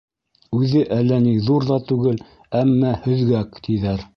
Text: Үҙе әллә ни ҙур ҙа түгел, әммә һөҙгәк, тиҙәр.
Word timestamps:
Үҙе 0.59 0.79
әллә 0.95 1.19
ни 1.27 1.33
ҙур 1.49 1.67
ҙа 1.73 1.79
түгел, 1.91 2.17
әммә 2.63 2.95
һөҙгәк, 3.05 3.63
тиҙәр. 3.69 4.07